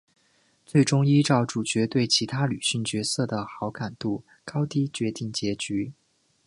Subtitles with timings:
[0.65, 5.93] 最终依照主角对其他女性角色的好感度高低决定结局。